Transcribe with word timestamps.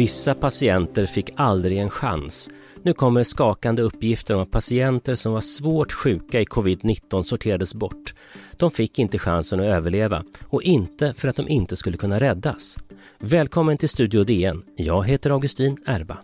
Vissa 0.00 0.34
patienter 0.34 1.06
fick 1.06 1.30
aldrig 1.36 1.78
en 1.78 1.90
chans. 1.90 2.50
Nu 2.82 2.92
kommer 2.92 3.22
skakande 3.22 3.82
uppgifter 3.82 4.34
om 4.34 4.42
att 4.42 4.50
patienter 4.50 5.14
som 5.14 5.32
var 5.32 5.40
svårt 5.40 5.92
sjuka 5.92 6.40
i 6.40 6.44
covid-19 6.44 7.22
sorterades 7.22 7.74
bort. 7.74 8.14
De 8.58 8.70
fick 8.70 8.98
inte 8.98 9.18
chansen 9.18 9.60
att 9.60 9.66
överleva 9.66 10.22
och 10.50 10.62
inte 10.62 11.14
för 11.14 11.28
att 11.28 11.36
de 11.36 11.48
inte 11.48 11.76
skulle 11.76 11.96
kunna 11.96 12.20
räddas. 12.20 12.76
Välkommen 13.18 13.78
till 13.78 13.88
Studio 13.88 14.24
DN. 14.24 14.62
Jag 14.76 15.06
heter 15.06 15.30
Augustin 15.30 15.76
Erba. 15.86 16.16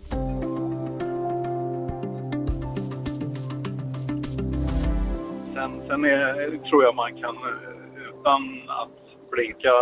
Sen, 5.55 5.71
sen 5.89 6.05
är, 6.05 6.69
tror 6.69 6.85
jag 6.85 6.95
man 6.95 7.13
kan 7.23 7.37
eh, 7.37 8.09
utan 8.09 8.41
att 8.83 8.99
blinka 9.31 9.75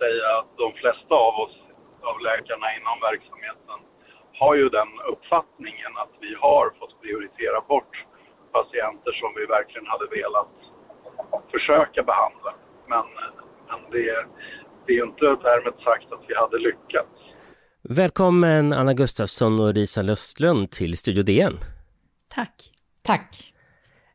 säga 0.00 0.26
att 0.38 0.50
de 0.64 0.68
flesta 0.80 1.14
av 1.14 1.34
oss 1.44 1.56
av 2.10 2.16
läkarna 2.28 2.66
inom 2.78 2.96
verksamheten 3.08 3.65
har 4.40 4.54
ju 4.54 4.68
den 4.68 4.90
uppfattningen 5.12 5.92
att 6.02 6.14
vi 6.20 6.30
har 6.46 6.64
fått 6.78 6.94
prioritera 7.02 7.60
bort 7.72 7.94
patienter 8.52 9.12
som 9.20 9.30
vi 9.38 9.44
verkligen 9.56 9.86
hade 9.86 10.06
velat 10.18 10.54
försöka 11.54 12.02
behandla. 12.02 12.50
Men, 12.92 13.06
men 13.68 13.80
det, 13.92 14.26
det 14.86 14.92
är 14.98 15.04
inte 15.10 15.24
därmed 15.24 15.74
sagt 15.88 16.12
att 16.12 16.24
vi 16.28 16.34
hade 16.34 16.58
lyckats. 16.58 17.16
Välkommen 17.82 18.72
Anna 18.72 18.94
Gustafsson 18.94 19.60
och 19.60 19.74
Risa 19.74 20.02
Löstlund 20.02 20.70
till 20.70 20.98
Studio 20.98 21.22
DN. 21.22 21.58
Tack. 22.34 22.54
Tack. 23.02 23.55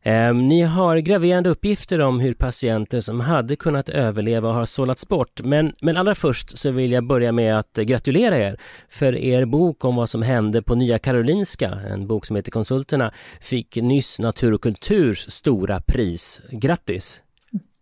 Eh, 0.03 0.33
ni 0.33 0.61
har 0.61 0.97
graverande 0.97 1.49
uppgifter 1.49 2.02
om 2.02 2.19
hur 2.19 2.33
patienter 2.33 2.99
som 2.99 3.19
hade 3.19 3.55
kunnat 3.55 3.89
överleva 3.89 4.52
har 4.52 4.66
sållats 4.66 5.07
bort. 5.07 5.41
Men, 5.44 5.73
men 5.81 5.97
allra 5.97 6.16
först 6.16 6.57
så 6.57 6.71
vill 6.71 6.91
jag 6.91 7.07
börja 7.07 7.31
med 7.31 7.59
att 7.59 7.73
gratulera 7.73 8.38
er 8.38 8.57
för 8.89 9.16
er 9.16 9.45
bok 9.45 9.85
om 9.85 9.95
vad 9.95 10.09
som 10.09 10.22
hände 10.22 10.61
på 10.61 10.75
Nya 10.75 10.99
Karolinska, 10.99 11.69
en 11.69 12.07
bok 12.07 12.25
som 12.25 12.35
heter 12.35 12.52
Konsulterna, 12.52 13.11
fick 13.41 13.75
nyss 13.75 14.19
Natur 14.19 14.53
och 14.53 14.61
kulturs 14.61 15.25
stora 15.31 15.81
pris. 15.81 16.41
Grattis! 16.52 17.22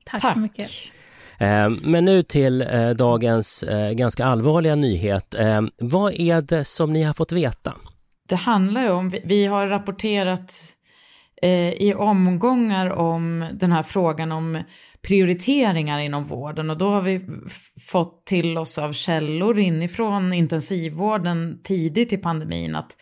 Tack, 0.05 0.21
Tack. 0.21 0.33
så 0.33 0.39
mycket. 0.39 0.69
Eh, 1.39 1.69
men 1.69 2.05
nu 2.05 2.23
till 2.23 2.61
eh, 2.61 2.89
dagens 2.89 3.63
eh, 3.63 3.91
ganska 3.91 4.25
allvarliga 4.25 4.75
nyhet. 4.75 5.35
Vad 5.77 6.13
är 6.13 6.41
det 6.41 6.63
som 6.63 6.93
ni 6.93 7.03
har 7.03 7.13
fått 7.13 7.31
veta? 7.31 7.73
Det 8.29 8.35
handlar 8.35 8.83
ju 8.83 8.89
om, 8.89 9.13
vi 9.23 9.45
har 9.45 9.67
rapporterat 9.67 10.75
Eh, 11.41 11.73
i 11.73 11.93
omgångar 11.93 12.89
om 12.89 13.45
den 13.53 13.71
här 13.71 13.83
frågan 13.83 14.31
om 14.31 14.63
prioriteringar 15.01 15.99
inom 15.99 16.25
vården 16.25 16.69
och 16.69 16.77
då 16.77 16.89
har 16.89 17.01
vi 17.01 17.21
fått 17.87 18.25
till 18.25 18.57
oss 18.57 18.77
av 18.77 18.93
källor 18.93 19.59
inifrån 19.59 20.33
intensivvården 20.33 21.59
tidigt 21.63 22.13
i 22.13 22.17
pandemin 22.17 22.75
att, 22.75 22.97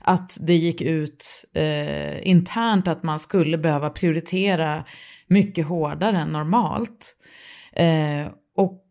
att 0.00 0.38
det 0.40 0.54
gick 0.54 0.80
ut 0.80 1.44
eh, 1.54 2.28
internt 2.28 2.88
att 2.88 3.02
man 3.02 3.18
skulle 3.18 3.58
behöva 3.58 3.90
prioritera 3.90 4.84
mycket 5.26 5.66
hårdare 5.66 6.18
än 6.18 6.32
normalt. 6.32 7.16
Eh, 7.72 8.26
och, 8.56 8.84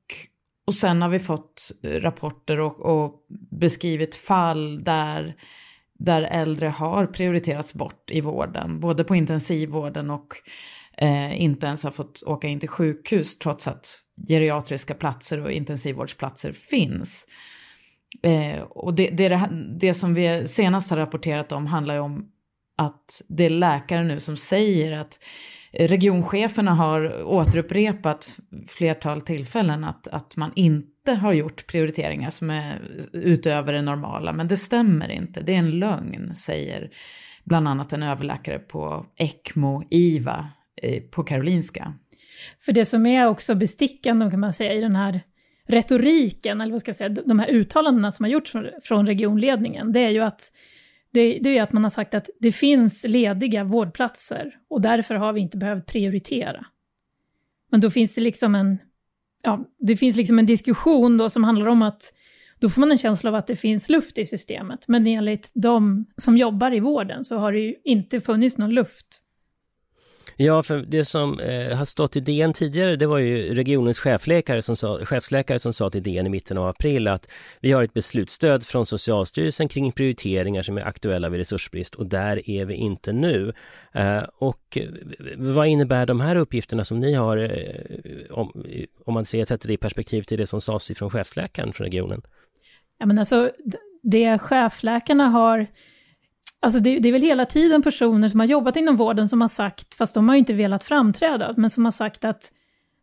och 0.68 0.74
sen 0.74 1.02
har 1.02 1.10
vi 1.10 1.20
fått 1.20 1.72
rapporter 1.84 2.60
och, 2.60 2.80
och 2.80 3.14
beskrivit 3.52 4.16
fall 4.16 4.84
där 4.84 5.36
där 6.00 6.22
äldre 6.22 6.68
har 6.68 7.06
prioriterats 7.06 7.74
bort 7.74 8.12
i 8.12 8.22
vården, 8.22 8.80
både 8.80 9.04
på 9.04 9.16
intensivvården 9.16 10.10
och 10.10 10.28
eh, 10.98 11.42
inte 11.42 11.68
ens 11.68 11.84
har 11.84 11.92
fått 11.92 12.24
åka 12.26 12.48
in 12.48 12.60
till 12.60 12.70
sjukhus 12.70 13.38
trots 13.38 13.68
att 13.68 14.02
geriatriska 14.28 14.94
platser 14.94 15.42
och 15.42 15.52
intensivvårdsplatser 15.52 16.54
finns. 16.54 17.28
Eh, 18.24 18.60
och 18.60 18.94
det, 18.94 19.10
det, 19.10 19.50
det, 19.80 19.94
som 19.94 20.14
vi 20.14 20.48
senast 20.48 20.90
har 20.90 20.98
rapporterat 20.98 21.52
om 21.52 21.68
handlar 21.68 21.94
ju 21.94 22.00
om 22.00 22.32
att 22.78 23.22
det 23.28 23.46
är 23.46 23.50
läkare 23.50 24.04
nu 24.04 24.20
som 24.20 24.38
säger 24.38 24.92
att 24.92 25.20
regioncheferna 25.80 26.74
har 26.74 27.24
återupprepat 27.24 28.38
flertal 28.68 29.22
tillfällen 29.22 29.84
att, 29.84 30.08
att 30.08 30.36
man 30.36 30.52
inte 30.56 31.12
har 31.12 31.34
gjort 31.34 31.68
prioriteringar 31.68 32.30
som 32.30 32.50
är 32.50 32.82
utöver 33.14 33.74
det 33.74 33.82
normala. 33.82 34.34
Men 34.34 34.48
det 34.48 34.58
stämmer 34.58 35.12
inte, 35.12 35.42
det 35.42 35.54
är 35.54 35.58
en 35.58 35.80
lögn, 35.80 36.36
säger 36.36 36.92
bland 37.44 37.68
annat 37.68 37.94
en 37.94 38.04
överläkare 38.04 38.60
på 38.60 39.06
ECMO, 39.18 39.84
IVA, 39.90 40.50
eh, 40.82 41.02
på 41.04 41.24
Karolinska. 41.24 41.94
För 42.60 42.72
det 42.72 42.86
som 42.86 43.06
är 43.06 43.28
också 43.28 43.56
bestickande 43.56 44.30
kan 44.30 44.40
man 44.40 44.54
säga 44.54 44.74
i 44.74 44.82
den 44.82 44.96
här 44.96 45.22
retoriken, 45.68 46.62
eller 46.62 46.72
vad 46.72 46.82
ska 46.82 46.90
jag 46.90 46.96
säga, 46.96 47.10
de 47.10 47.40
här 47.40 47.50
uttalandena 47.50 48.12
som 48.12 48.24
har 48.24 48.32
gjorts 48.32 48.52
från, 48.52 48.66
från 48.84 49.08
regionledningen, 49.08 49.92
det 49.92 50.00
är 50.00 50.10
ju 50.10 50.22
att 50.22 50.52
det, 51.16 51.40
det 51.42 51.58
är 51.58 51.64
att 51.64 51.74
man 51.74 51.84
har 51.84 51.90
sagt 51.90 52.14
att 52.14 52.30
det 52.40 52.52
finns 52.52 53.04
lediga 53.04 53.64
vårdplatser 53.64 54.56
och 54.70 54.82
därför 54.82 55.16
har 55.16 55.34
vi 55.34 55.42
inte 55.42 55.58
behövt 55.58 55.86
prioritera. 55.86 56.66
Men 57.72 57.82
då 57.82 57.90
finns 57.90 58.16
det 58.16 58.22
liksom 58.22 58.56
en, 58.56 58.78
ja, 59.44 59.66
det 59.80 59.98
finns 59.98 60.16
liksom 60.16 60.40
en 60.40 60.46
diskussion 60.46 61.18
då 61.18 61.30
som 61.30 61.44
handlar 61.44 61.68
om 61.68 61.82
att 61.82 62.14
då 62.60 62.70
får 62.70 62.80
man 62.80 62.92
en 62.92 62.98
känsla 62.98 63.30
av 63.30 63.36
att 63.36 63.48
det 63.48 63.56
finns 63.56 63.90
luft 63.90 64.18
i 64.18 64.26
systemet. 64.26 64.88
Men 64.88 65.08
enligt 65.08 65.52
de 65.54 66.06
som 66.18 66.38
jobbar 66.38 66.74
i 66.74 66.80
vården 66.80 67.26
så 67.26 67.38
har 67.38 67.52
det 67.52 67.60
ju 67.60 67.76
inte 67.84 68.22
funnits 68.22 68.58
någon 68.58 68.74
luft 68.74 69.22
Ja, 70.38 70.64
för 70.64 70.78
det 70.78 71.06
som 71.06 71.40
eh, 71.40 71.78
har 71.78 71.86
stått 71.86 72.16
i 72.16 72.20
DN 72.20 72.54
tidigare, 72.54 72.96
det 72.96 73.08
var 73.08 73.18
ju 73.18 73.56
regionens 73.56 74.00
chefläkare 74.00 74.62
som 74.62 74.76
sa, 74.76 75.06
chefsläkare 75.06 75.60
som 75.60 75.74
sa 75.74 75.90
till 75.90 76.04
DN 76.04 76.28
i 76.28 76.30
mitten 76.30 76.58
av 76.58 76.68
april 76.68 77.08
att 77.08 77.32
vi 77.60 77.72
har 77.72 77.84
ett 77.84 77.94
beslutsstöd 77.94 78.66
från 78.66 78.86
Socialstyrelsen 78.86 79.68
kring 79.68 79.92
prioriteringar 79.92 80.64
som 80.64 80.78
är 80.78 80.88
aktuella 80.88 81.30
vid 81.30 81.38
resursbrist 81.38 81.96
och 81.96 82.06
där 82.06 82.50
är 82.50 82.66
vi 82.66 82.74
inte 82.74 83.14
nu. 83.14 83.54
Eh, 83.92 84.24
och 84.38 84.78
eh, 84.78 84.90
vad 85.38 85.68
innebär 85.68 86.06
de 86.06 86.20
här 86.20 86.36
uppgifterna 86.36 86.86
som 86.86 87.00
ni 87.00 87.14
har, 87.14 87.38
eh, 87.38 88.32
om, 88.32 88.66
om 89.06 89.14
man 89.14 89.26
ser 89.26 89.46
sätter 89.46 89.68
det 89.68 89.74
i 89.74 89.78
perspektiv 89.78 90.24
till 90.24 90.38
det 90.38 90.48
som 90.48 90.62
sades 90.62 90.92
från 90.96 91.10
chefsläkaren 91.10 91.74
från 91.74 91.86
regionen? 91.86 92.22
Ja, 93.00 93.06
men 93.06 93.20
alltså, 93.20 93.52
det 94.04 94.38
chefläkarna 94.40 95.28
har 95.28 95.68
Alltså 96.62 96.80
det, 96.80 97.00
det, 97.00 97.10
är 97.10 97.14
väl 97.14 97.22
hela 97.22 97.46
tiden 97.46 97.82
personer 97.82 98.30
som 98.30 98.40
har 98.40 98.48
jobbat 98.48 98.76
inom 98.76 98.96
vården 98.96 99.28
som 99.28 99.42
har 99.42 99.48
sagt, 99.48 99.96
fast 99.96 100.14
de 100.14 100.28
har 100.28 100.36
ju 100.36 100.40
inte 100.40 100.54
velat 100.54 100.84
framträda, 100.84 101.54
men 101.58 101.70
som 101.70 101.86
har 101.86 101.92
sagt 101.92 102.26
att 102.26 102.52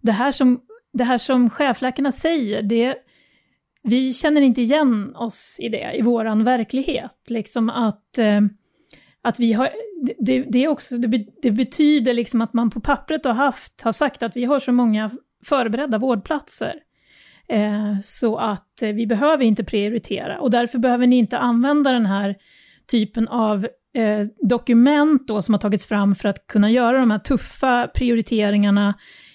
det 0.02 0.12
här 0.12 0.32
som, 0.32 0.60
det 0.92 1.04
här 1.04 1.18
som 1.18 1.50
chefläkarna 1.50 2.12
säger, 2.12 2.62
det, 2.62 2.96
vi 3.82 4.12
känner 4.12 4.40
inte 4.40 4.62
igen 4.62 5.16
oss 5.16 5.56
i 5.60 5.68
det, 5.68 5.92
i 5.94 6.02
våran 6.02 6.44
verklighet. 6.44 7.16
Liksom 7.28 7.70
att, 7.70 8.18
eh, 8.18 8.40
att 9.22 9.40
vi 9.40 9.52
har, 9.52 9.70
det, 10.18 10.42
det, 10.42 10.64
är 10.64 10.68
också, 10.68 10.96
det, 10.96 11.26
det 11.42 11.50
betyder 11.50 12.14
liksom 12.14 12.40
att 12.40 12.52
man 12.52 12.70
på 12.70 12.80
pappret 12.80 13.24
har 13.24 13.32
haft, 13.32 13.80
har 13.80 13.92
sagt 13.92 14.22
att 14.22 14.36
vi 14.36 14.44
har 14.44 14.60
så 14.60 14.72
många 14.72 15.10
förberedda 15.44 15.98
vårdplatser. 15.98 16.74
Eh, 17.48 18.00
så 18.02 18.36
att 18.36 18.82
eh, 18.82 18.92
vi 18.92 19.06
behöver 19.06 19.44
inte 19.44 19.64
prioritera 19.64 20.40
och 20.40 20.50
därför 20.50 20.78
behöver 20.78 21.06
ni 21.06 21.16
inte 21.16 21.38
använda 21.38 21.92
den 21.92 22.06
här 22.06 22.36
typen 22.92 23.28
av 23.28 23.64
eh, 23.94 24.26
dokument 24.48 25.28
då 25.28 25.42
som 25.42 25.54
har 25.54 25.60
tagits 25.60 25.86
fram 25.86 26.14
för 26.14 26.28
att 26.28 26.46
kunna 26.46 26.70
göra 26.70 26.98
de 26.98 27.10
här 27.10 27.18
tuffa 27.18 27.88
prioriteringarna 27.94 28.94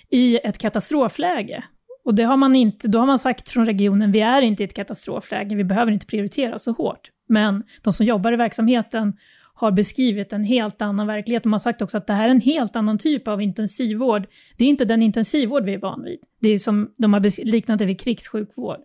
i 0.10 0.38
ett 0.38 0.58
katastrofläge. 0.58 1.64
Och 2.06 2.16
det 2.16 2.24
har 2.24 2.38
man 2.38 2.56
inte, 2.56 2.88
då 2.88 3.00
har 3.00 3.06
man 3.06 3.20
sagt 3.20 3.50
från 3.50 3.66
regionen, 3.66 4.12
vi 4.12 4.22
är 4.22 4.42
inte 4.42 4.64
i 4.64 4.66
ett 4.66 4.74
katastrofläge, 4.74 5.56
vi 5.56 5.64
behöver 5.64 5.92
inte 5.92 6.06
prioritera 6.06 6.60
så 6.60 6.72
hårt. 6.72 7.12
Men 7.30 7.64
de 7.82 7.94
som 7.94 8.06
jobbar 8.06 8.34
i 8.34 8.36
verksamheten 8.36 9.14
har 9.54 9.72
beskrivit 9.72 10.34
en 10.34 10.44
helt 10.44 10.82
annan 10.82 11.08
verklighet. 11.08 11.44
De 11.44 11.52
har 11.52 11.60
sagt 11.60 11.82
också 11.82 11.98
att 11.98 12.08
det 12.08 12.14
här 12.14 12.28
är 12.28 12.32
en 12.32 12.42
helt 12.42 12.76
annan 12.76 12.98
typ 12.98 13.28
av 13.28 13.42
intensivvård. 13.42 14.28
Det 14.58 14.66
är 14.66 14.70
inte 14.70 14.86
den 14.86 15.02
intensivvård 15.02 15.64
vi 15.64 15.74
är 15.74 15.80
van 15.80 16.04
vid. 16.04 16.20
Det 16.42 16.50
är 16.50 16.58
som 16.58 16.94
de 16.98 17.14
har 17.14 17.46
liknat 17.46 17.80
det 17.80 17.86
vid 17.86 18.00
krigssjukvård. 18.00 18.78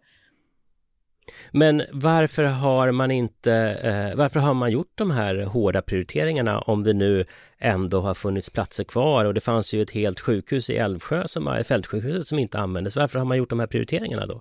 Men 1.51 1.83
varför 1.93 2.45
har 2.45 2.93
man 2.93 3.11
inte, 3.11 3.53
eh, 3.83 4.17
varför 4.19 4.41
har 4.41 4.55
man 4.55 4.71
gjort 4.71 4.93
de 4.95 5.11
här 5.11 5.43
hårda 5.43 5.83
prioriteringarna 5.83 6.61
om 6.61 6.85
det 6.85 6.93
nu 6.93 7.25
ändå 7.59 8.01
har 8.01 8.15
funnits 8.15 8.51
platser 8.51 8.85
kvar 8.85 9.25
och 9.25 9.35
det 9.35 9.41
fanns 9.41 9.75
ju 9.75 9.83
ett 9.83 9.91
helt 9.91 10.21
sjukhus 10.21 10.71
i 10.71 10.77
Älvsjö, 10.77 11.23
som, 11.27 11.63
fältsjukhuset, 11.65 12.27
som 12.27 12.39
inte 12.39 12.59
användes. 12.59 12.97
Varför 12.97 13.19
har 13.19 13.27
man 13.27 13.37
gjort 13.37 13.51
de 13.51 13.61
här 13.61 13.67
prioriteringarna 13.67 14.27
då? 14.27 14.41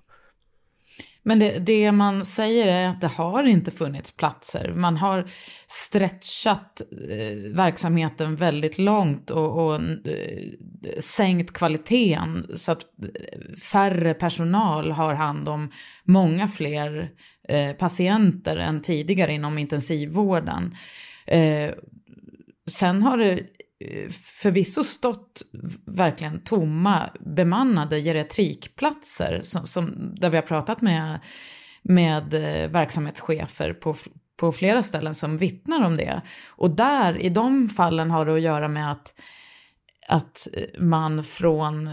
Men 1.22 1.38
det, 1.38 1.58
det, 1.58 1.92
man 1.92 2.24
säger 2.24 2.68
är 2.68 2.88
att 2.88 3.00
det 3.00 3.06
har 3.06 3.42
inte 3.42 3.70
funnits 3.70 4.16
platser. 4.16 4.72
Man 4.76 4.96
har 4.96 5.24
stretchat 5.66 6.80
eh, 7.08 7.54
verksamheten 7.54 8.36
väldigt 8.36 8.78
långt 8.78 9.30
och, 9.30 9.66
och 9.66 9.74
eh, 9.74 10.48
sänkt 10.98 11.52
kvaliteten 11.52 12.46
så 12.54 12.72
att 12.72 12.82
eh, 12.82 13.54
färre 13.72 14.14
personal 14.14 14.90
har 14.92 15.14
hand 15.14 15.48
om 15.48 15.70
många 16.04 16.48
fler 16.48 17.10
eh, 17.48 17.72
patienter 17.72 18.56
än 18.56 18.82
tidigare 18.82 19.32
inom 19.32 19.58
intensivvården. 19.58 20.74
Eh, 21.26 21.70
sen 22.70 23.02
har 23.02 23.16
det 23.16 23.40
Eh, 23.82 24.08
förvisso 24.42 24.84
stått 24.84 25.42
verkligen 25.86 26.40
tomma 26.40 27.10
bemannade 27.20 28.00
geriatrikplatser 28.00 29.40
som, 29.42 29.66
som, 29.66 30.14
där 30.14 30.30
vi 30.30 30.36
har 30.36 30.42
pratat 30.42 30.80
med, 30.80 31.20
med 31.82 32.34
eh, 32.34 32.70
verksamhetschefer 32.70 33.72
på, 33.72 33.96
på 34.36 34.52
flera 34.52 34.82
ställen 34.82 35.14
som 35.14 35.38
vittnar 35.38 35.86
om 35.86 35.96
det. 35.96 36.22
Och 36.48 36.70
där, 36.70 37.18
i 37.18 37.28
de 37.28 37.68
fallen 37.68 38.10
har 38.10 38.26
det 38.26 38.34
att 38.34 38.40
göra 38.40 38.68
med 38.68 38.90
att 38.90 39.14
att 40.08 40.48
eh, 40.52 40.80
man 40.80 41.24
från 41.24 41.90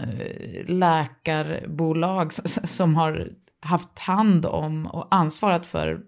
läkarbolag 0.66 2.32
som 2.64 2.96
har 2.96 3.28
haft 3.60 3.98
hand 3.98 4.46
om 4.46 4.86
och 4.86 5.14
ansvarat 5.14 5.66
för 5.66 6.00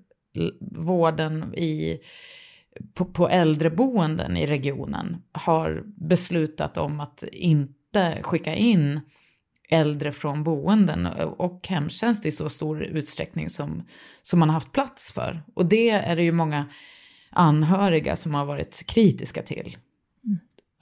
vården 0.60 1.54
i, 1.54 2.00
på, 2.94 3.04
på 3.04 3.28
äldreboenden 3.28 4.36
i 4.36 4.46
regionen 4.46 5.22
har 5.32 5.82
beslutat 5.86 6.76
om 6.76 7.00
att 7.00 7.24
inte 7.32 8.18
skicka 8.22 8.54
in 8.54 9.00
äldre 9.70 10.12
från 10.12 10.44
boenden 10.44 11.06
och 11.36 11.68
hemtjänst 11.68 12.26
i 12.26 12.32
så 12.32 12.48
stor 12.48 12.82
utsträckning 12.82 13.50
som, 13.50 13.82
som 14.22 14.40
man 14.40 14.48
har 14.48 14.54
haft 14.54 14.72
plats 14.72 15.12
för. 15.12 15.42
Och 15.54 15.66
det 15.66 15.90
är 15.90 16.16
det 16.16 16.22
ju 16.22 16.32
många 16.32 16.66
anhöriga 17.30 18.16
som 18.16 18.34
har 18.34 18.44
varit 18.44 18.86
kritiska 18.86 19.42
till 19.42 19.76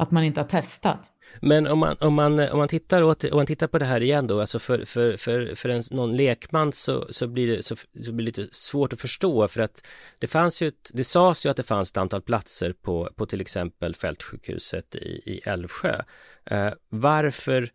att 0.03 0.11
man 0.11 0.25
inte 0.25 0.41
har 0.41 0.49
testat. 0.49 1.11
Men 1.41 1.67
om 1.67 1.79
man, 1.79 1.97
om 2.01 2.15
man, 2.15 2.39
om 2.49 2.59
man, 2.59 2.69
tittar, 2.69 3.03
åt, 3.03 3.25
om 3.25 3.37
man 3.37 3.47
tittar 3.47 3.67
på 3.67 3.79
det 3.79 3.85
här 3.85 4.01
igen 4.03 4.27
då, 4.27 4.41
alltså 4.41 4.59
för, 4.59 4.85
för, 4.85 5.17
för, 5.17 5.55
för 5.55 5.69
en, 5.69 5.83
någon 5.91 6.17
lekman 6.17 6.73
så, 6.73 7.07
så, 7.11 7.27
blir 7.27 7.47
det, 7.47 7.63
så, 7.63 7.77
så 7.77 8.13
blir 8.13 8.33
det 8.33 8.41
lite 8.43 8.55
svårt 8.55 8.93
att 8.93 9.01
förstå 9.01 9.49
för 9.49 9.61
att 9.61 9.87
det 10.19 10.27
fanns 10.27 10.63
ju, 10.63 10.69
ett, 10.69 10.91
det 10.93 11.05
sades 11.05 11.47
ju 11.47 11.51
att 11.51 11.57
det 11.57 11.63
fanns 11.63 11.91
ett 11.91 11.97
antal 11.97 12.23
platser 12.23 12.73
på, 12.73 13.11
på 13.17 13.27
till 13.27 13.41
exempel 13.41 13.95
fältsjukhuset 13.95 14.95
i, 14.95 15.23
i 15.27 15.41
Älvsjö. 15.45 15.97
Eh, 16.45 16.73
varför, 16.89 17.71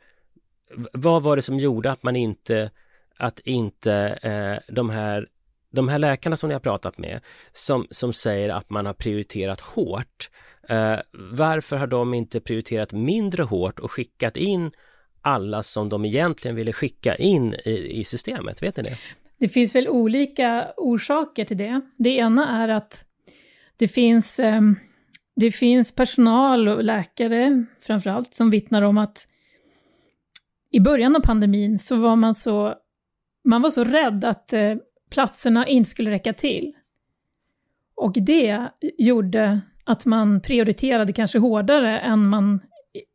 vad 0.94 1.24
var 1.24 1.36
det 1.36 1.42
som 1.42 1.60
gjorde 1.60 1.92
att 1.92 2.04
man 2.04 2.16
inte, 2.16 2.72
att 3.18 3.40
inte 3.40 3.94
eh, 4.22 4.74
de 4.74 4.90
här 4.90 5.28
de 5.76 5.88
här 5.88 6.00
läkarna 6.00 6.38
som 6.38 6.48
ni 6.48 6.54
har 6.54 6.60
pratat 6.60 6.98
med 6.98 7.22
som, 7.54 7.88
som 7.90 8.14
säger 8.14 8.50
att 8.50 8.70
man 8.70 8.86
har 8.86 8.94
prioriterat 8.94 9.62
hårt 9.62 10.30
Eh, 10.70 11.00
varför 11.32 11.78
har 11.78 11.88
de 11.88 12.14
inte 12.14 12.40
prioriterat 12.40 12.94
mindre 12.94 13.44
hårt 13.44 13.80
och 13.80 13.92
skickat 13.92 14.38
in 14.38 14.72
alla 15.22 15.64
som 15.64 15.90
de 15.90 16.06
egentligen 16.06 16.56
ville 16.56 16.74
skicka 16.74 17.16
in 17.16 17.54
i, 17.54 18.00
i 18.00 18.04
systemet? 18.04 18.64
Vet 18.64 18.78
ni 18.78 18.84
det? 18.84 18.98
Det 19.38 19.50
finns 19.50 19.76
väl 19.76 19.88
olika 19.88 20.68
orsaker 20.78 21.46
till 21.46 21.58
det. 21.58 21.82
Det 21.98 22.10
ena 22.10 22.64
är 22.64 22.70
att 22.70 23.06
det 23.78 23.88
finns, 23.88 24.40
eh, 24.40 24.62
det 25.36 25.52
finns 25.52 25.96
personal 25.96 26.68
och 26.68 26.84
läkare 26.84 27.66
framförallt 27.80 28.34
som 28.34 28.50
vittnar 28.50 28.82
om 28.82 28.98
att 28.98 29.28
i 30.72 30.80
början 30.80 31.16
av 31.16 31.20
pandemin 31.20 31.80
så 31.80 31.96
var 31.96 32.16
man 32.16 32.36
så, 32.36 32.76
man 33.44 33.62
var 33.62 33.70
så 33.70 33.84
rädd 33.84 34.26
att 34.26 34.54
eh, 34.54 34.76
platserna 35.10 35.68
inte 35.68 35.90
skulle 35.90 36.12
räcka 36.12 36.34
till. 36.34 36.74
Och 37.96 38.14
det 38.14 38.70
gjorde 38.98 39.62
att 39.86 40.06
man 40.06 40.42
prioriterade 40.42 41.14
kanske 41.14 41.40
hårdare 41.40 42.00
än 42.00 42.28
man, 42.30 42.60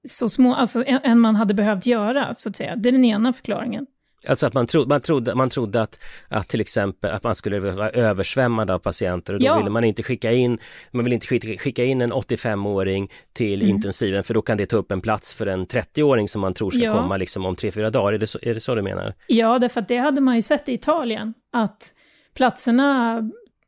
så 0.09 0.29
små, 0.29 0.55
alltså, 0.55 0.85
än 0.87 1.21
man 1.21 1.37
hade 1.37 1.55
behövt 1.55 1.87
göra, 1.87 2.35
så 2.35 2.49
att 2.49 2.57
säga. 2.57 2.77
Det 2.77 2.89
är 2.89 2.93
den 2.93 3.05
ena 3.05 3.33
förklaringen. 3.33 3.87
Alltså 4.29 4.47
att 4.47 4.55
man, 4.55 4.67
tro, 4.67 4.87
man 4.87 5.01
trodde, 5.01 5.35
man 5.35 5.51
trodde 5.51 5.83
att, 5.83 5.99
att 6.29 6.49
till 6.49 6.61
exempel 6.61 7.11
att 7.11 7.25
man 7.25 7.35
skulle 7.35 7.61
vara 7.61 7.91
översvämmad 7.91 8.71
av 8.71 8.79
patienter 8.79 9.35
och 9.35 9.41
då 9.41 9.47
ja. 9.47 9.57
ville 9.57 9.71
man 9.71 9.85
inte 9.85 10.03
skicka 10.03 10.33
in, 10.33 10.59
man 10.91 11.05
vill 11.05 11.13
inte 11.13 11.27
skicka 11.59 11.85
in 11.85 12.01
en 12.01 12.13
85-åring 12.13 13.11
till 13.33 13.63
mm. 13.63 13.75
intensiven 13.75 14.25
för 14.25 14.35
då 14.35 14.43
kan 14.43 14.57
det 14.57 14.67
ta 14.67 14.77
upp 14.77 14.93
en 14.93 15.01
plats 15.01 15.35
för 15.35 15.47
en 15.47 15.67
30-åring 15.67 16.29
som 16.29 16.41
man 16.41 16.55
tror 16.55 16.71
ska 16.71 16.81
ja. 16.81 16.93
komma 16.93 17.17
liksom 17.17 17.47
om 17.47 17.57
3-4 17.57 17.91
dagar. 17.91 18.13
Är 18.13 18.19
det, 18.19 18.27
så, 18.27 18.39
är 18.43 18.55
det 18.55 18.61
så 18.61 18.75
du 18.75 18.83
menar? 18.83 19.15
Ja, 19.27 19.59
därför 19.59 19.81
att 19.81 19.89
det 19.89 19.97
hade 19.97 20.21
man 20.21 20.37
ju 20.37 20.43
sett 20.43 20.69
i 20.69 20.73
Italien, 20.73 21.35
att 21.53 21.95
platserna 22.35 23.21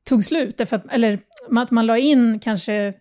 tog 0.08 0.24
slut, 0.24 0.58
därför 0.58 0.76
att, 0.76 0.92
eller 0.92 1.18
att 1.50 1.70
man 1.70 1.86
la 1.86 1.98
in 1.98 2.38
kanske 2.38 2.94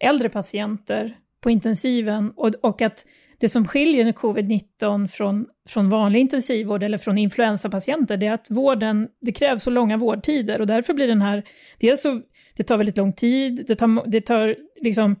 äldre 0.00 0.28
patienter 0.28 1.16
på 1.42 1.50
intensiven 1.50 2.32
och, 2.36 2.48
och 2.62 2.82
att 2.82 3.06
det 3.40 3.48
som 3.48 3.68
skiljer 3.68 4.12
covid-19 4.12 5.08
från, 5.08 5.46
från 5.68 5.88
vanlig 5.88 6.20
intensivvård 6.20 6.82
eller 6.82 6.98
från 6.98 7.18
influensapatienter, 7.18 8.16
det 8.16 8.26
är 8.26 8.32
att 8.32 8.50
vården, 8.50 9.08
det 9.20 9.32
krävs 9.32 9.62
så 9.62 9.70
långa 9.70 9.96
vårdtider 9.96 10.60
och 10.60 10.66
därför 10.66 10.94
blir 10.94 11.08
den 11.08 11.22
här, 11.22 11.42
dels 11.80 12.02
så, 12.02 12.20
det 12.56 12.62
tar 12.62 12.76
väldigt 12.76 12.96
lång 12.96 13.12
tid, 13.12 13.64
det 13.66 13.74
tar, 13.74 14.10
det 14.10 14.20
tar, 14.20 14.56
liksom, 14.80 15.16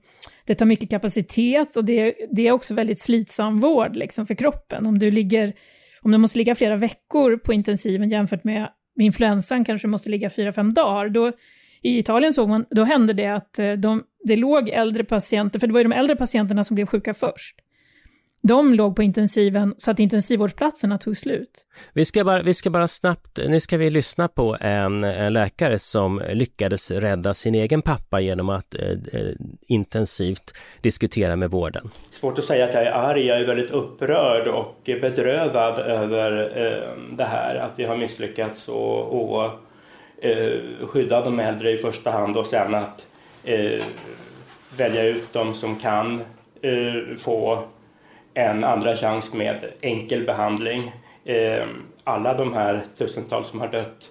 det 0.46 0.54
tar 0.54 0.66
mycket 0.66 0.90
kapacitet 0.90 1.76
och 1.76 1.84
det, 1.84 2.14
det 2.30 2.48
är 2.48 2.52
också 2.52 2.74
väldigt 2.74 3.00
slitsam 3.00 3.60
vård 3.60 3.96
liksom, 3.96 4.26
för 4.26 4.34
kroppen. 4.34 4.86
Om 4.86 4.98
du, 4.98 5.10
ligger, 5.10 5.52
om 6.02 6.10
du 6.10 6.18
måste 6.18 6.38
ligga 6.38 6.54
flera 6.54 6.76
veckor 6.76 7.36
på 7.36 7.52
intensiven 7.52 8.10
jämfört 8.10 8.44
med 8.44 8.68
med 8.96 9.06
influensan 9.06 9.64
kanske 9.64 9.88
du 9.88 9.90
måste 9.90 10.10
ligga 10.10 10.30
fyra, 10.30 10.52
fem 10.52 10.74
dagar, 10.74 11.08
då 11.08 11.32
i 11.82 11.98
Italien 11.98 12.34
såg 12.34 12.48
man, 12.48 12.64
då 12.70 12.84
hände 12.84 13.12
det 13.12 13.26
att 13.26 13.58
eh, 13.58 13.72
de, 13.72 14.04
det 14.24 14.36
låg 14.36 14.68
äldre 14.68 15.04
patienter, 15.04 15.58
för 15.58 15.66
det 15.66 15.72
var 15.72 15.80
ju 15.80 15.84
de 15.84 15.92
äldre 15.92 16.16
patienterna 16.16 16.64
som 16.64 16.74
blev 16.74 16.86
sjuka 16.86 17.14
först. 17.14 17.56
De 18.42 18.74
låg 18.74 18.96
på 18.96 19.02
intensiven 19.02 19.74
så 19.78 19.90
att 19.90 19.98
intensivvårdsplatserna 19.98 20.98
tog 20.98 21.16
slut. 21.16 21.66
Vi 21.92 22.04
ska 22.04 22.24
bara, 22.24 22.42
vi 22.42 22.54
ska 22.54 22.70
bara 22.70 22.88
snabbt, 22.88 23.38
nu 23.48 23.60
ska 23.60 23.76
vi 23.76 23.90
lyssna 23.90 24.28
på 24.28 24.56
en, 24.60 25.04
en 25.04 25.32
läkare 25.32 25.78
som 25.78 26.22
lyckades 26.32 26.90
rädda 26.90 27.34
sin 27.34 27.54
egen 27.54 27.82
pappa 27.82 28.20
genom 28.20 28.48
att 28.48 28.74
eh, 28.74 28.90
eh 28.90 29.32
intensivt 29.68 30.54
diskutera 30.80 31.36
med 31.36 31.50
vården. 31.50 31.90
Svårt 32.10 32.38
att 32.38 32.44
säga 32.44 32.64
att 32.64 32.74
jag 32.74 32.82
är 32.82 32.92
arg, 32.92 33.26
jag 33.26 33.40
är 33.40 33.46
väldigt 33.46 33.70
upprörd 33.70 34.48
och 34.48 34.80
bedrövad 34.84 35.78
över 35.78 36.52
eh, 36.56 37.16
det 37.16 37.24
här, 37.24 37.54
att 37.54 37.72
vi 37.76 37.84
har 37.84 37.96
misslyckats 37.96 38.68
och, 38.68 39.34
och 39.34 39.50
eh, 40.22 40.86
skydda 40.86 41.24
de 41.24 41.40
äldre 41.40 41.70
i 41.70 41.78
första 41.78 42.10
hand 42.10 42.36
och 42.36 42.46
sen 42.46 42.74
att 42.74 43.06
eh, 43.44 43.82
välja 44.76 45.04
ut 45.04 45.32
de 45.32 45.54
som 45.54 45.76
kan 45.76 46.20
eh, 46.62 47.16
få 47.18 47.64
en 48.34 48.64
andra 48.64 48.96
chans 48.96 49.32
med 49.32 49.64
enkel 49.80 50.26
behandling. 50.26 50.92
Eh, 51.24 51.64
alla 52.04 52.34
de 52.34 52.52
här 52.52 52.80
tusentals 52.98 53.48
som 53.48 53.60
har 53.60 53.68
dött 53.68 54.10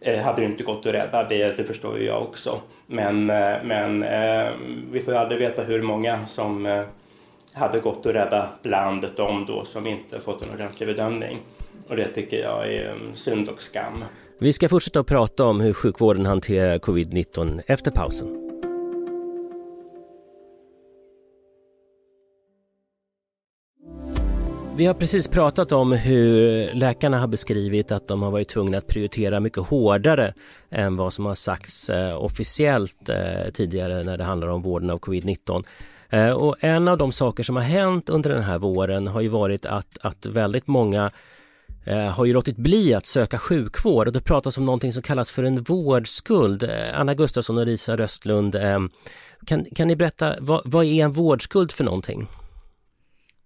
eh, 0.00 0.18
hade 0.18 0.44
inte 0.44 0.64
gått 0.64 0.86
att 0.86 0.94
rädda, 0.94 1.28
det, 1.28 1.56
det 1.56 1.64
förstår 1.64 1.98
ju 1.98 2.06
jag 2.06 2.22
också. 2.22 2.60
Men, 2.86 3.30
eh, 3.30 3.56
men 3.64 4.02
eh, 4.02 4.48
vi 4.92 5.00
får 5.00 5.14
ju 5.14 5.20
aldrig 5.20 5.40
veta 5.40 5.62
hur 5.62 5.82
många 5.82 6.26
som 6.26 6.66
eh, 6.66 6.82
hade 7.52 7.80
gått 7.80 8.06
att 8.06 8.14
rädda 8.14 8.48
bland 8.62 9.06
de 9.16 9.46
då 9.46 9.64
som 9.64 9.86
inte 9.86 10.20
fått 10.20 10.46
en 10.46 10.54
ordentlig 10.54 10.88
bedömning. 10.88 11.38
Och 11.88 11.96
det 11.96 12.04
tycker 12.04 12.40
jag 12.40 12.72
är 12.72 12.88
eh, 12.88 13.14
synd 13.14 13.48
och 13.48 13.62
skam. 13.62 14.04
Vi 14.42 14.52
ska 14.52 14.68
fortsätta 14.68 15.00
att 15.00 15.06
prata 15.06 15.44
om 15.44 15.60
hur 15.60 15.72
sjukvården 15.72 16.26
hanterar 16.26 16.78
covid-19 16.78 17.60
efter 17.66 17.90
pausen. 17.90 18.28
Vi 24.76 24.86
har 24.86 24.94
precis 24.94 25.28
pratat 25.28 25.72
om 25.72 25.92
hur 25.92 26.74
läkarna 26.74 27.18
har 27.20 27.26
beskrivit 27.26 27.92
att 27.92 28.08
de 28.08 28.22
har 28.22 28.30
varit 28.30 28.48
tvungna 28.48 28.78
att 28.78 28.86
prioritera 28.86 29.40
mycket 29.40 29.62
hårdare 29.62 30.34
än 30.70 30.96
vad 30.96 31.12
som 31.12 31.26
har 31.26 31.34
sagts 31.34 31.90
eh, 31.90 32.24
officiellt 32.24 33.08
eh, 33.08 33.50
tidigare 33.52 34.04
när 34.04 34.18
det 34.18 34.24
handlar 34.24 34.48
om 34.48 34.62
vården 34.62 34.90
av 34.90 34.98
covid-19. 34.98 35.64
Eh, 36.10 36.30
och 36.30 36.56
en 36.60 36.88
av 36.88 36.98
de 36.98 37.12
saker 37.12 37.42
som 37.42 37.56
har 37.56 37.62
hänt 37.62 38.08
under 38.08 38.30
den 38.30 38.42
här 38.42 38.58
våren 38.58 39.06
har 39.06 39.20
ju 39.20 39.28
varit 39.28 39.66
att, 39.66 39.98
att 40.02 40.26
väldigt 40.26 40.66
många 40.66 41.10
Eh, 41.84 42.06
har 42.06 42.24
ju 42.24 42.32
låtit 42.32 42.56
bli 42.56 42.94
att 42.94 43.06
söka 43.06 43.38
sjukvård 43.38 44.06
och 44.06 44.12
det 44.12 44.20
pratas 44.20 44.58
om 44.58 44.64
någonting 44.64 44.92
som 44.92 45.02
kallas 45.02 45.30
för 45.30 45.44
en 45.44 45.62
vårdskuld. 45.62 46.62
Eh, 46.62 47.00
Anna 47.00 47.14
Gustafsson 47.14 47.58
och 47.58 47.66
Lisa 47.66 47.96
Röstlund, 47.96 48.54
eh, 48.54 48.78
kan, 49.46 49.64
kan 49.64 49.88
ni 49.88 49.96
berätta 49.96 50.36
vad, 50.40 50.62
vad 50.64 50.84
är 50.84 51.04
en 51.04 51.12
vårdskuld 51.12 51.72
för 51.72 51.84
någonting? 51.84 52.26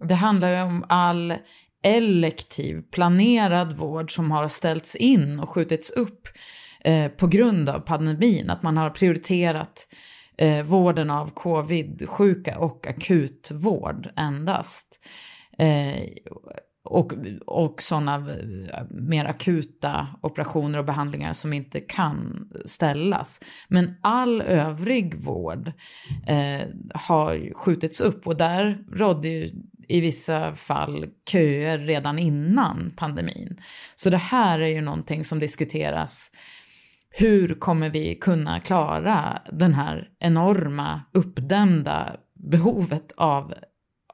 Det 0.05 0.15
handlar 0.15 0.51
ju 0.51 0.63
om 0.63 0.85
all 0.89 1.35
elektiv, 1.83 2.83
planerad 2.91 3.77
vård 3.77 4.15
som 4.15 4.31
har 4.31 4.49
ställts 4.49 4.97
in 4.97 5.41
och 5.41 5.49
skjutits 5.49 5.91
upp 5.91 6.29
eh, 6.85 7.09
på 7.09 7.27
grund 7.27 7.69
av 7.69 7.81
pandemin. 7.81 8.51
Att 8.51 8.63
man 8.63 8.77
har 8.77 8.91
prioriterat 8.91 9.89
eh, 10.39 10.63
vården 10.63 11.11
av 11.11 11.31
covid-sjuka 11.35 12.59
och 12.59 12.87
akutvård 12.87 14.09
endast. 14.17 15.01
Eh, 15.59 16.09
och, 16.85 17.13
och 17.47 17.83
sådana 17.83 18.15
eh, 18.15 18.85
mer 18.91 19.25
akuta 19.25 20.07
operationer 20.21 20.79
och 20.79 20.85
behandlingar 20.85 21.33
som 21.33 21.53
inte 21.53 21.81
kan 21.81 22.49
ställas. 22.65 23.41
Men 23.69 23.95
all 24.01 24.43
övrig 24.43 25.15
vård 25.15 25.73
eh, 26.27 26.69
har 26.95 27.55
skjutits 27.55 28.01
upp 28.01 28.27
och 28.27 28.37
där 28.37 28.85
rådde 28.93 29.29
ju 29.29 29.53
i 29.89 30.01
vissa 30.01 30.55
fall 30.55 31.07
köer 31.31 31.79
redan 31.79 32.19
innan 32.19 32.93
pandemin. 32.97 33.61
Så 33.95 34.11
det 34.11 34.17
här 34.17 34.59
är 34.59 34.69
ju 34.69 34.81
någonting 34.81 35.25
som 35.25 35.39
diskuteras 35.39 36.31
hur 37.17 37.55
kommer 37.55 37.91
vi 37.91 38.15
kunna 38.15 38.61
klara 38.61 39.39
den 39.53 39.75
här 39.75 40.09
enorma 40.19 41.01
uppdämda 41.13 42.17
behovet 42.35 43.13
av, 43.17 43.55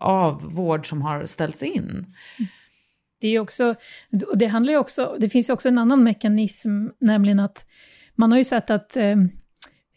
av 0.01 0.43
vård 0.43 0.89
som 0.89 1.03
har 1.03 1.27
ställts 1.27 1.63
in? 1.63 1.81
Mm. 1.81 2.51
Det, 3.21 3.29
är 3.29 3.41
också, 3.41 3.75
det, 4.35 4.47
handlar 4.47 4.77
också, 4.77 5.17
det 5.21 5.29
finns 5.29 5.49
ju 5.49 5.53
också 5.53 5.69
en 5.69 5.79
annan 5.79 6.05
mekanism, 6.05 6.87
nämligen 7.01 7.41
att 7.41 7.67
man 8.15 8.31
har 8.33 8.39
ju 8.39 8.45
sett 8.45 8.71
att 8.71 8.97
eh, 8.97 9.17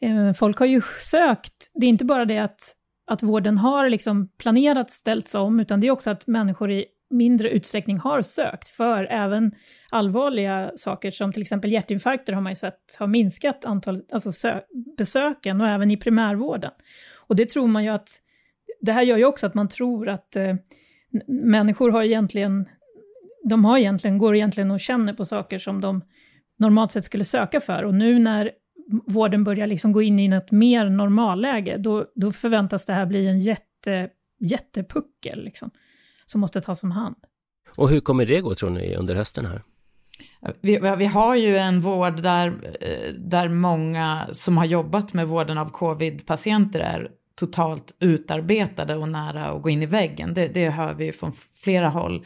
eh, 0.01 0.33
folk 0.35 0.57
har 0.57 0.65
ju 0.65 0.81
sökt, 0.99 1.71
det 1.73 1.85
är 1.85 1.89
inte 1.89 2.05
bara 2.05 2.25
det 2.25 2.37
att, 2.37 2.75
att 3.07 3.23
vården 3.23 3.57
har 3.57 3.89
liksom 3.89 4.27
planerat 4.37 4.91
ställts 4.91 5.35
om, 5.35 5.59
utan 5.59 5.79
det 5.81 5.87
är 5.87 5.91
också 5.91 6.09
att 6.09 6.27
människor 6.27 6.71
i 6.71 6.85
mindre 7.13 7.49
utsträckning 7.49 7.97
har 7.97 8.21
sökt 8.21 8.69
för 8.69 9.07
även 9.09 9.51
allvarliga 9.89 10.71
saker 10.75 11.11
som 11.11 11.33
till 11.33 11.41
exempel 11.41 11.71
hjärtinfarkter 11.71 12.33
har 12.33 12.41
man 12.41 12.51
ju 12.51 12.55
sett 12.55 12.95
har 12.99 13.07
minskat 13.07 13.65
antalet, 13.65 14.13
alltså 14.13 14.59
besöken 14.97 15.61
och 15.61 15.67
även 15.67 15.91
i 15.91 15.97
primärvården. 15.97 16.71
Och 17.27 17.35
det 17.35 17.49
tror 17.49 17.67
man 17.67 17.83
ju 17.83 17.89
att, 17.89 18.09
det 18.81 18.91
här 18.91 19.03
gör 19.03 19.17
ju 19.17 19.25
också 19.25 19.45
att 19.45 19.53
man 19.53 19.67
tror 19.67 20.09
att 20.09 20.35
eh, 20.35 20.55
människor 21.27 21.91
har 21.91 22.03
egentligen, 22.03 22.65
de 23.43 23.65
har 23.65 23.77
egentligen, 23.77 24.17
går 24.17 24.35
egentligen 24.35 24.71
och 24.71 24.79
känner 24.79 25.13
på 25.13 25.25
saker 25.25 25.59
som 25.59 25.81
de 25.81 26.01
normalt 26.59 26.91
sett 26.91 27.05
skulle 27.05 27.25
söka 27.25 27.61
för. 27.61 27.83
Och 27.83 27.93
nu 27.93 28.19
när 28.19 28.51
vården 29.07 29.43
börjar 29.43 29.67
liksom 29.67 29.91
gå 29.91 30.01
in 30.01 30.19
i 30.19 30.25
ett 30.25 30.51
mer 30.51 30.89
normalläge, 30.89 31.77
då, 31.77 32.05
då 32.15 32.31
förväntas 32.31 32.85
det 32.85 32.93
här 32.93 33.05
bli 33.05 33.27
en 33.27 33.39
jätte, 33.39 34.09
jättepuckel 34.39 35.43
liksom, 35.43 35.71
som 36.25 36.41
måste 36.41 36.61
tas 36.61 36.83
om 36.83 36.91
hand. 36.91 37.15
Och 37.75 37.89
hur 37.89 37.99
kommer 37.99 38.25
det 38.25 38.41
gå 38.41 38.55
tror 38.55 38.69
ni 38.69 38.95
under 38.95 39.15
hösten 39.15 39.45
här? 39.45 39.61
Vi, 40.61 40.79
vi, 40.97 41.05
har 41.05 41.35
ju 41.35 41.57
en 41.57 41.79
vård 41.79 42.21
där, 42.21 42.47
eh, 42.81 43.13
där 43.13 43.49
många 43.49 44.27
som 44.31 44.57
har 44.57 44.65
jobbat 44.65 45.13
med 45.13 45.27
vården 45.27 45.57
av 45.57 45.71
covid-patienter 45.71 46.79
är 46.79 47.11
totalt 47.35 47.95
utarbetade 47.99 48.95
och 48.95 49.09
nära 49.09 49.45
att 49.45 49.61
gå 49.61 49.69
in 49.69 49.83
i 49.83 49.85
väggen. 49.85 50.33
Det, 50.33 50.47
det 50.47 50.69
hör 50.69 50.93
vi 50.93 51.11
från 51.11 51.33
flera 51.63 51.89
håll. 51.89 52.25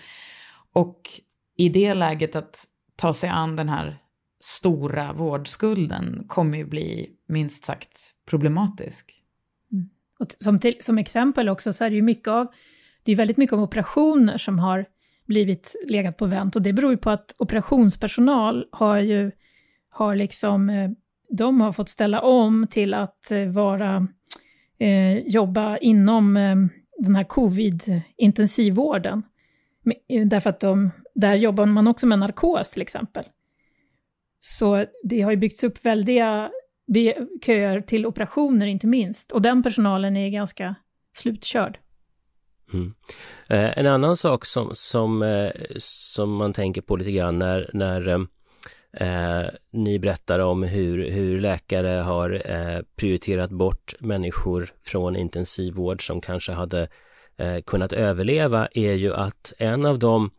Och 0.77 1.01
i 1.57 1.69
det 1.69 1.93
läget 1.93 2.35
att 2.35 2.65
ta 2.95 3.13
sig 3.13 3.29
an 3.29 3.55
den 3.55 3.69
här 3.69 3.97
stora 4.39 5.13
vårdskulden 5.13 6.23
kommer 6.27 6.57
ju 6.57 6.65
bli 6.65 7.09
minst 7.27 7.65
sagt 7.65 8.13
problematisk. 8.25 9.23
Mm. 9.71 9.89
Och 10.19 10.27
som, 10.37 10.59
till, 10.59 10.77
som 10.79 10.97
exempel 10.97 11.49
också 11.49 11.73
så 11.73 11.83
är 11.83 11.89
det 11.89 11.95
ju 11.95 12.01
mycket 12.01 12.27
av, 12.27 12.47
det 13.03 13.11
är 13.11 13.15
väldigt 13.15 13.37
mycket 13.37 13.53
av 13.53 13.61
operationer 13.61 14.37
som 14.37 14.59
har 14.59 14.85
blivit 15.25 15.75
legat 15.87 16.17
på 16.17 16.25
vänt 16.25 16.55
och 16.55 16.61
det 16.61 16.73
beror 16.73 16.91
ju 16.91 16.97
på 16.97 17.09
att 17.09 17.35
operationspersonal 17.37 18.65
har 18.71 18.97
ju, 18.97 19.31
har 19.89 20.15
liksom, 20.15 20.69
eh, 20.69 20.89
de 21.29 21.61
har 21.61 21.71
fått 21.71 21.89
ställa 21.89 22.21
om 22.21 22.67
till 22.69 22.93
att 22.93 23.31
eh, 23.31 23.45
vara, 23.45 24.07
eh, 24.79 25.17
jobba 25.17 25.77
inom 25.77 26.37
eh, 26.37 26.55
den 26.97 27.15
här 27.15 27.23
covid-intensivvården. 27.23 29.23
Eh, 30.07 30.25
därför 30.25 30.49
att 30.49 30.59
de, 30.59 30.91
där 31.15 31.35
jobbar 31.35 31.65
man 31.65 31.87
också 31.87 32.07
med 32.07 32.19
narkos 32.19 32.71
till 32.71 32.81
exempel. 32.81 33.23
Så 34.39 34.85
det 35.03 35.21
har 35.21 35.31
ju 35.31 35.37
byggts 35.37 35.63
upp 35.63 35.85
väldiga 35.85 36.51
köer 37.45 37.81
till 37.81 38.05
operationer 38.05 38.65
inte 38.65 38.87
minst. 38.87 39.31
Och 39.31 39.41
den 39.41 39.63
personalen 39.63 40.17
är 40.17 40.29
ganska 40.29 40.75
slutkörd. 41.13 41.79
Mm. 42.73 42.93
Eh, 43.49 43.77
en 43.77 43.87
annan 43.87 44.17
sak 44.17 44.45
som, 44.45 44.69
som, 44.73 45.21
eh, 45.21 45.51
som 45.77 46.31
man 46.31 46.53
tänker 46.53 46.81
på 46.81 46.95
lite 46.95 47.11
grann 47.11 47.39
när, 47.39 47.69
när 47.73 48.27
eh, 48.93 49.49
ni 49.71 49.99
berättar 49.99 50.39
om 50.39 50.63
hur, 50.63 51.09
hur 51.09 51.41
läkare 51.41 51.87
har 51.87 52.51
eh, 52.51 52.81
prioriterat 52.95 53.49
bort 53.49 53.95
människor 53.99 54.69
från 54.85 55.15
intensivvård 55.15 56.07
som 56.07 56.21
kanske 56.21 56.51
hade 56.51 56.87
eh, 57.37 57.61
kunnat 57.65 57.93
överleva 57.93 58.67
är 58.73 58.93
ju 58.93 59.13
att 59.13 59.53
en 59.57 59.85
av 59.85 59.99
de 59.99 60.29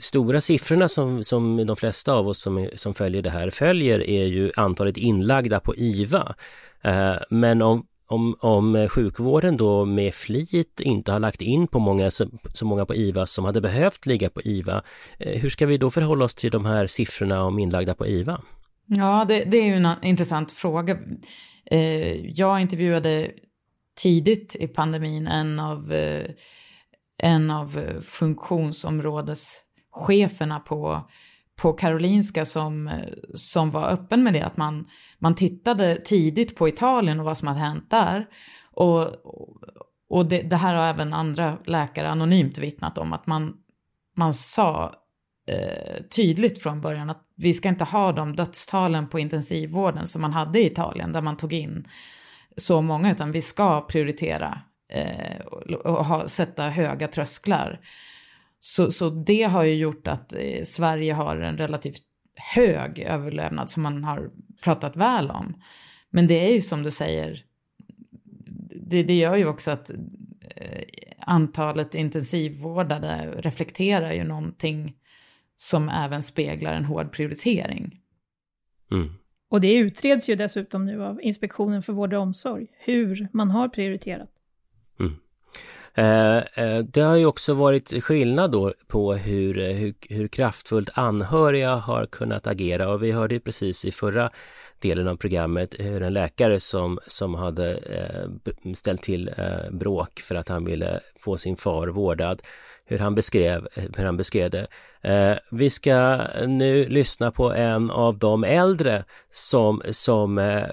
stora 0.00 0.40
siffrorna 0.40 0.88
som, 0.88 1.24
som 1.24 1.66
de 1.66 1.76
flesta 1.76 2.12
av 2.12 2.28
oss 2.28 2.40
som, 2.40 2.68
som 2.74 2.94
följer 2.94 3.22
det 3.22 3.30
här 3.30 3.50
följer 3.50 4.10
är 4.10 4.24
ju 4.24 4.50
antalet 4.56 4.96
inlagda 4.96 5.60
på 5.60 5.74
IVA. 5.76 6.34
Eh, 6.82 7.14
men 7.30 7.62
om, 7.62 7.86
om, 8.06 8.36
om 8.40 8.88
sjukvården 8.90 9.56
då 9.56 9.84
med 9.84 10.14
flit 10.14 10.80
inte 10.80 11.12
har 11.12 11.20
lagt 11.20 11.42
in 11.42 11.66
på 11.66 11.78
många, 11.78 12.10
så, 12.10 12.26
så 12.54 12.66
många 12.66 12.86
på 12.86 12.94
IVA 12.94 13.26
som 13.26 13.44
hade 13.44 13.60
behövt 13.60 14.06
ligga 14.06 14.30
på 14.30 14.42
IVA, 14.42 14.82
eh, 15.18 15.40
hur 15.40 15.48
ska 15.48 15.66
vi 15.66 15.78
då 15.78 15.90
förhålla 15.90 16.24
oss 16.24 16.34
till 16.34 16.50
de 16.50 16.64
här 16.64 16.86
siffrorna 16.86 17.44
om 17.44 17.58
inlagda 17.58 17.94
på 17.94 18.06
IVA? 18.06 18.42
Ja, 18.86 19.24
det, 19.28 19.44
det 19.44 19.56
är 19.56 19.64
ju 19.64 19.74
en 19.74 19.88
intressant 20.02 20.52
fråga. 20.52 20.98
Eh, 21.70 22.26
jag 22.26 22.60
intervjuade 22.60 23.30
tidigt 24.02 24.56
i 24.56 24.68
pandemin 24.68 25.26
en 25.26 25.58
av 25.58 25.92
eh, 25.92 26.30
en 27.22 27.50
av 27.50 27.78
eh, 27.78 28.00
funktionsområdescheferna 28.00 30.60
på, 30.60 31.08
på 31.56 31.72
Karolinska 31.72 32.44
som, 32.44 32.88
eh, 32.88 33.12
som 33.34 33.70
var 33.70 33.88
öppen 33.88 34.22
med 34.22 34.32
det, 34.32 34.42
att 34.42 34.56
man, 34.56 34.88
man 35.18 35.34
tittade 35.34 36.00
tidigt 36.04 36.56
på 36.56 36.68
Italien 36.68 37.20
och 37.20 37.26
vad 37.26 37.38
som 37.38 37.48
hade 37.48 37.60
hänt 37.60 37.90
där. 37.90 38.26
Och, 38.72 39.06
och 40.08 40.26
det, 40.26 40.42
det 40.42 40.56
här 40.56 40.74
har 40.74 40.84
även 40.84 41.12
andra 41.12 41.58
läkare 41.66 42.08
anonymt 42.08 42.58
vittnat 42.58 42.98
om, 42.98 43.12
att 43.12 43.26
man, 43.26 43.56
man 44.16 44.34
sa 44.34 44.94
eh, 45.48 46.02
tydligt 46.16 46.62
från 46.62 46.80
början 46.80 47.10
att 47.10 47.26
vi 47.36 47.52
ska 47.52 47.68
inte 47.68 47.84
ha 47.84 48.12
de 48.12 48.36
dödstalen 48.36 49.08
på 49.08 49.18
intensivvården 49.18 50.06
som 50.06 50.22
man 50.22 50.32
hade 50.32 50.60
i 50.60 50.66
Italien, 50.66 51.12
där 51.12 51.22
man 51.22 51.36
tog 51.36 51.52
in 51.52 51.86
så 52.56 52.80
många, 52.80 53.12
utan 53.12 53.32
vi 53.32 53.42
ska 53.42 53.80
prioritera 53.80 54.60
eh, 54.88 55.40
och 55.84 56.06
ha, 56.06 56.28
sätta 56.28 56.68
höga 56.68 57.08
trösklar. 57.08 57.80
Så, 58.58 58.92
så 58.92 59.10
det 59.10 59.42
har 59.42 59.62
ju 59.62 59.74
gjort 59.74 60.06
att 60.06 60.32
eh, 60.32 60.64
Sverige 60.64 61.12
har 61.12 61.36
en 61.36 61.56
relativt 61.56 62.02
hög 62.54 62.98
överlevnad 62.98 63.70
som 63.70 63.82
man 63.82 64.04
har 64.04 64.30
pratat 64.62 64.96
väl 64.96 65.30
om. 65.30 65.62
Men 66.10 66.26
det 66.26 66.48
är 66.48 66.54
ju 66.54 66.60
som 66.60 66.82
du 66.82 66.90
säger, 66.90 67.44
det, 68.86 69.02
det 69.02 69.14
gör 69.14 69.36
ju 69.36 69.46
också 69.46 69.70
att 69.70 69.90
eh, 70.56 70.84
antalet 71.18 71.94
intensivvårdade 71.94 73.34
reflekterar 73.38 74.12
ju 74.12 74.24
någonting 74.24 74.96
som 75.56 75.88
även 75.88 76.22
speglar 76.22 76.74
en 76.74 76.84
hård 76.84 77.12
prioritering. 77.12 78.00
Mm. 78.90 79.14
Och 79.50 79.60
det 79.60 79.74
utreds 79.74 80.28
ju 80.28 80.34
dessutom 80.34 80.86
nu 80.86 81.04
av 81.04 81.22
Inspektionen 81.22 81.82
för 81.82 81.92
vård 81.92 82.14
och 82.14 82.22
omsorg, 82.22 82.66
hur 82.78 83.28
man 83.32 83.50
har 83.50 83.68
prioriterat. 83.68 84.28
Mm. 85.00 85.16
Eh, 85.94 86.36
eh, 86.36 86.78
det 86.84 87.00
har 87.00 87.16
ju 87.16 87.26
också 87.26 87.54
varit 87.54 88.04
skillnad 88.04 88.52
då 88.52 88.72
på 88.86 89.14
hur, 89.14 89.58
eh, 89.58 89.76
hur, 89.76 89.94
hur, 90.08 90.28
kraftfullt 90.28 90.98
anhöriga 90.98 91.74
har 91.74 92.06
kunnat 92.06 92.46
agera 92.46 92.88
och 92.88 93.02
vi 93.02 93.12
hörde 93.12 93.40
precis 93.40 93.84
i 93.84 93.92
förra 93.92 94.30
delen 94.80 95.08
av 95.08 95.16
programmet 95.16 95.74
hur 95.78 96.02
en 96.02 96.12
läkare 96.12 96.60
som, 96.60 96.98
som 97.06 97.34
hade 97.34 97.76
eh, 97.76 98.72
ställt 98.74 99.02
till 99.02 99.30
eh, 99.36 99.70
bråk 99.70 100.20
för 100.20 100.34
att 100.34 100.48
han 100.48 100.64
ville 100.64 101.00
få 101.16 101.38
sin 101.38 101.56
far 101.56 101.88
vårdad 101.88 102.42
hur 102.90 102.98
han 102.98 103.14
beskrev, 103.14 103.68
hur 103.74 104.04
han 104.04 104.16
beskrev 104.16 104.50
det. 104.50 104.66
Eh, 105.02 105.36
vi 105.52 105.70
ska 105.70 106.20
nu 106.46 106.88
lyssna 106.88 107.30
på 107.30 107.52
en 107.52 107.90
av 107.90 108.18
de 108.18 108.44
äldre 108.44 109.04
som, 109.30 109.82
som 109.90 110.38
eh, 110.38 110.64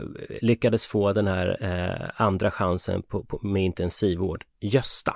lyckades 0.41 0.85
få 0.85 1.13
den 1.13 1.27
här 1.27 1.57
eh, 1.61 2.25
andra 2.25 2.51
chansen 2.51 3.01
på, 3.01 3.23
på, 3.23 3.39
med 3.41 3.63
intensivvård, 3.63 4.43
Gösta. 4.59 5.13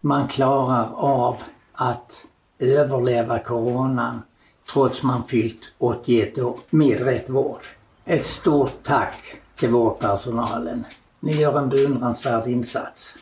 Man 0.00 0.28
klarar 0.28 0.92
av 0.94 1.36
att 1.72 2.24
överleva 2.58 3.38
coronan 3.38 4.22
trots 4.72 5.02
man 5.02 5.24
fyllt 5.24 5.72
81 5.78 6.38
år 6.38 6.58
med 6.70 7.00
rätt 7.00 7.30
vård. 7.30 7.62
Ett 8.10 8.26
stort 8.26 8.82
tack 8.82 9.14
till 9.56 9.68
vårdpersonalen. 9.68 10.84
Ni 11.20 11.32
gör 11.32 11.58
en 11.58 11.68
beundransvärd 11.68 12.46
insats. 12.46 13.14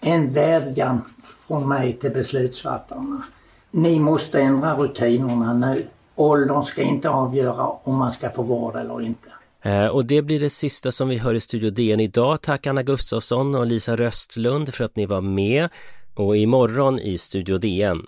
En 0.00 0.32
vädjan 0.32 1.00
från 1.46 1.68
mig 1.68 1.92
till 1.92 2.10
beslutsfattarna. 2.10 3.22
Ni 3.70 3.98
måste 3.98 4.40
ändra 4.40 4.76
rutinerna 4.76 5.52
nu. 5.52 5.86
Åldern 6.14 6.62
ska 6.62 6.82
inte 6.82 7.10
avgöra 7.10 7.66
om 7.66 7.96
man 7.96 8.12
ska 8.12 8.30
få 8.30 8.42
vård 8.42 8.76
eller 8.76 9.02
inte. 9.02 9.28
Eh, 9.62 9.86
och 9.86 10.04
det 10.04 10.22
blir 10.22 10.40
det 10.40 10.50
sista 10.50 10.92
som 10.92 11.08
vi 11.08 11.18
hör 11.18 11.34
i 11.34 11.40
Studio 11.40 11.70
DN 11.70 12.00
idag. 12.00 12.42
Tack 12.42 12.66
Anna 12.66 12.82
Gustafsson 12.82 13.54
och 13.54 13.66
Lisa 13.66 13.96
Röstlund 13.96 14.74
för 14.74 14.84
att 14.84 14.96
ni 14.96 15.06
var 15.06 15.20
med. 15.20 15.68
Och 16.14 16.36
imorgon 16.36 16.98
i 16.98 17.18
Studio 17.18 17.58
DN. 17.58 18.06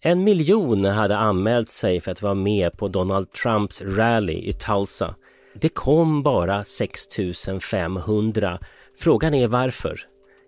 En 0.00 0.24
miljon 0.24 0.84
hade 0.84 1.16
anmält 1.16 1.70
sig 1.70 2.00
för 2.00 2.12
att 2.12 2.22
vara 2.22 2.34
med 2.34 2.72
på 2.72 2.88
Donald 2.88 3.32
Trumps 3.32 3.82
rally 3.82 4.48
i 4.48 4.52
Tulsa. 4.52 5.14
Det 5.60 5.68
kom 5.68 6.22
bara 6.22 6.64
6500. 6.64 8.58
Frågan 8.98 9.34
är 9.34 9.48
varför? 9.48 10.00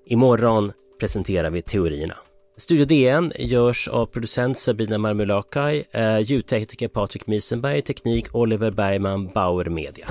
Imorgon 0.06 0.72
presenterar 1.00 1.50
vi 1.50 1.62
teorierna. 1.62 2.16
Studio 2.56 2.84
DN 2.84 3.32
görs 3.38 3.88
av 3.88 4.06
producent 4.06 4.58
Sabina 4.58 4.98
Marmulakai, 4.98 5.84
eh, 5.90 6.18
ljudtekniker 6.18 6.88
Patrik 6.88 7.26
Miesenberg, 7.26 7.82
teknik 7.82 8.34
Oliver 8.34 8.70
Bergman, 8.70 9.26
Bauer 9.26 9.64
Media. 9.64 10.06